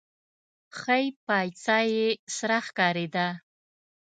ښۍ 0.79 1.05
پايڅه 1.25 1.77
يې 1.93 2.07
سره 2.37 2.57
ښکارېده. 2.67 3.27